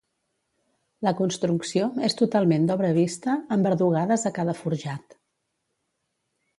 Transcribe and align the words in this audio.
La 1.07 1.13
construcció 1.19 1.91
és 2.09 2.17
totalment 2.23 2.67
d'obra 2.71 2.91
vista, 2.97 3.37
amb 3.57 3.71
verdugades 3.73 4.29
a 4.31 4.35
cada 4.41 4.59
forjat. 4.65 5.21